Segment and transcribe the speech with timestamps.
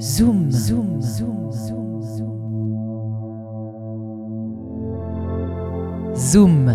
[0.00, 0.50] Zoom.
[0.52, 1.02] Zoom.
[1.02, 1.52] Zoom.
[6.14, 6.68] Zoom.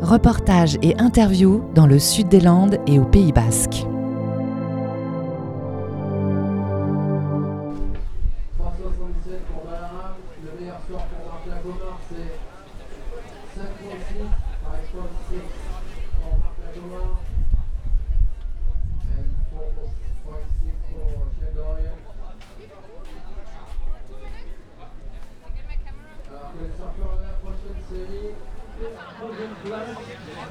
[0.00, 3.84] Reportage et interview dans le sud des Landes et au Pays Basque.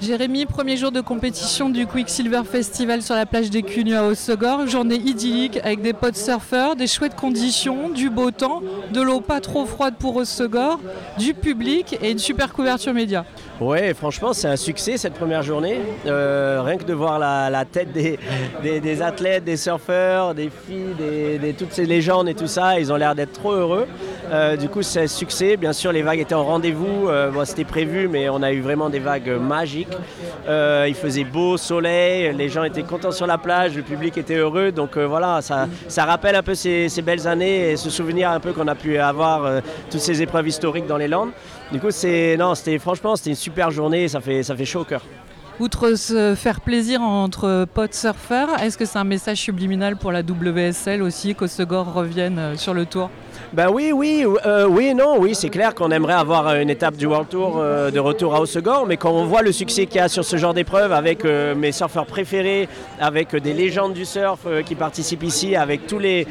[0.01, 4.67] Jérémy, premier jour de compétition du Quicksilver Festival sur la plage des Cugnes à Hossegor.
[4.67, 8.61] Journée idyllique avec des potes surfeurs, des chouettes conditions, du beau temps,
[8.91, 10.79] de l'eau pas trop froide pour Hossegor,
[11.17, 13.23] du public et une super couverture média.
[13.61, 15.77] Ouais, franchement, c'est un succès cette première journée.
[16.05, 20.95] Euh, rien que de voir la, tête des, athlètes, des surfeurs, des filles,
[21.39, 23.87] des- toutes ces légendes et tout ça, ils ont l'air d'être trop heureux.
[24.33, 25.57] Euh, du coup, c'est un succès.
[25.57, 27.07] Bien sûr, les vagues étaient en rendez-vous.
[27.07, 29.95] Euh, C'était prévu, mais on a eu vraiment des vagues magiques.
[30.47, 34.35] Euh, il faisait beau, soleil, les gens étaient contents sur la plage, le public était
[34.35, 34.71] heureux.
[34.71, 35.67] Donc voilà, ça,
[36.05, 39.61] rappelle un peu ces, belles années et ce souvenir un peu qu'on a pu avoir,
[39.91, 41.31] toutes ces épreuves historiques dans les Landes.
[41.71, 44.07] Du coup, c'est non, c'était franchement, c'était une super journée.
[44.07, 45.01] Ça fait, ça fait chaud au cœur.
[45.59, 50.21] Outre se faire plaisir entre potes surfeurs, est-ce que c'est un message subliminal pour la
[50.21, 53.11] WSL aussi qu'Hossegor revienne euh, sur le tour?
[53.51, 56.95] Ben oui, oui, euh, oui, non, oui, c'est clair qu'on aimerait avoir euh, une étape
[56.95, 59.99] du World Tour de retour à Hossegor, mais quand on voit le succès qu'il y
[59.99, 62.67] a sur ce genre d'épreuve avec mes surfeurs préférés,
[62.99, 66.27] avec des légendes du surf qui participent ici, avec tous les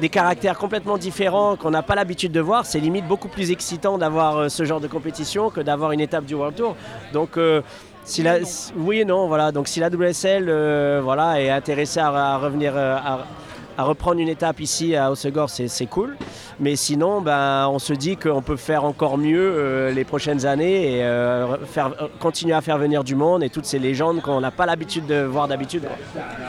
[0.00, 3.98] des caractères complètement différents qu'on n'a pas l'habitude de voir, c'est limite beaucoup plus excitant
[3.98, 6.76] d'avoir ce genre de compétition que d'avoir une étape du World Tour.
[7.12, 7.36] Donc
[8.04, 9.52] si la, si- oui et non, voilà.
[9.52, 13.26] Donc si la WSL euh, voilà, est intéressée à, à revenir euh, à,
[13.76, 16.16] à reprendre une étape ici à Hossegor, c'est cool.
[16.58, 20.96] Mais sinon, ben, on se dit qu'on peut faire encore mieux euh, les prochaines années
[20.96, 24.50] et euh, faire, continuer à faire venir du monde et toutes ces légendes qu'on n'a
[24.50, 25.84] pas l'habitude de voir d'habitude.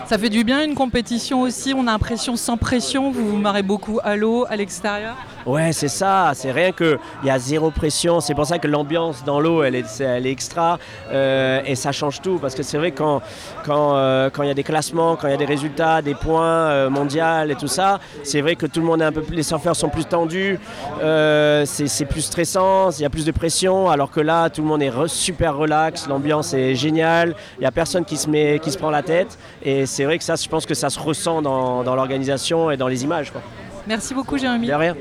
[0.06, 3.64] Ça fait du bien une compétition aussi, on a l'impression sans pression, vous vous marrez
[3.64, 5.16] beaucoup à l'eau, à l'extérieur.
[5.46, 6.34] Ouais, c'est ça.
[6.36, 8.20] C'est rien que il y a zéro pression.
[8.20, 10.78] C'est pour ça que l'ambiance dans l'eau, elle est, elle est extra
[11.12, 12.38] euh, et ça change tout.
[12.40, 13.22] Parce que c'est vrai quand
[13.66, 13.94] quand
[14.32, 16.90] quand il y a des classements, quand il y a des résultats, des points euh,
[17.20, 19.76] et tout ça, c'est vrai que tout le monde est un peu plus, les surfeurs
[19.76, 20.60] sont plus tendus,
[21.02, 23.90] euh, c'est plus stressant, il y a plus de pression.
[23.90, 27.36] Alors que là, tout le monde est re- super relax, l'ambiance est géniale.
[27.60, 29.38] Il y a personne qui se met, qui se prend la tête.
[29.64, 32.78] Et c'est vrai que ça, je pense que ça se ressent dans, dans l'organisation et
[32.78, 33.32] dans les images.
[33.32, 33.42] Quoi.
[33.88, 34.68] Merci beaucoup Jérémy.
[34.68, 34.96] De rien.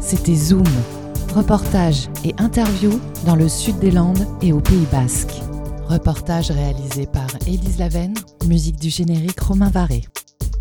[0.00, 0.64] C'était Zoom.
[1.36, 5.34] Reportage et interview dans le sud des Landes et au Pays Basque.
[5.88, 8.12] Reportage réalisé par Élise Lavenne,
[8.46, 10.04] musique du générique Romain Varé.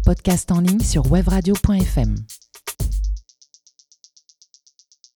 [0.06, 2.16] Podcast en ligne sur webradio.fm.